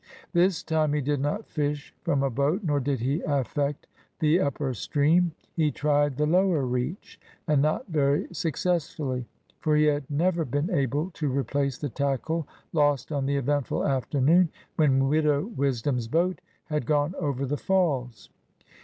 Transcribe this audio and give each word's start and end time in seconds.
This 0.33 0.63
time 0.63 0.93
he 0.93 1.01
did 1.01 1.19
not 1.21 1.47
fish 1.47 1.93
from 2.01 2.23
a 2.23 2.31
boat, 2.31 2.61
nor 2.63 2.79
did 2.79 3.01
he 3.01 3.21
affect 3.21 3.85
the 4.17 4.39
upper 4.39 4.73
stream. 4.73 5.33
He 5.53 5.69
tried 5.69 6.17
the 6.17 6.25
lower 6.25 6.65
reach; 6.65 7.19
and 7.47 7.61
not 7.61 7.85
very 7.87 8.27
successfully. 8.33 9.27
For 9.59 9.75
he 9.75 9.83
had 9.83 10.09
never 10.09 10.43
been 10.43 10.71
able 10.71 11.11
to 11.11 11.29
replace 11.29 11.77
the 11.77 11.89
tackle 11.89 12.47
lost 12.73 13.11
on 13.11 13.27
the 13.27 13.37
eventful 13.37 13.85
afternoon 13.85 14.49
when 14.75 15.07
Widow 15.07 15.45
Wisdom's 15.55 16.07
boat 16.07 16.41
had 16.65 16.87
gone 16.87 17.13
over 17.19 17.45
the 17.45 17.55
falls. 17.57 18.31